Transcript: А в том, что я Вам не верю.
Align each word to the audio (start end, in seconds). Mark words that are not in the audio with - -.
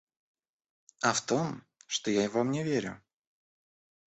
А 1.03 1.13
в 1.13 1.21
том, 1.21 1.63
что 1.85 2.09
я 2.09 2.27
Вам 2.27 2.49
не 2.49 2.63
верю. 2.63 2.99